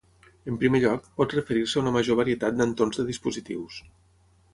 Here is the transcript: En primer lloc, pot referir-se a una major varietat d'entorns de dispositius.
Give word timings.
En 0.51 0.55
primer 0.61 0.79
lloc, 0.83 1.03
pot 1.19 1.35
referir-se 1.37 1.77
a 1.79 1.83
una 1.83 1.93
major 1.97 2.19
varietat 2.21 2.57
d'entorns 2.63 3.01
de 3.03 3.07
dispositius. 3.11 3.79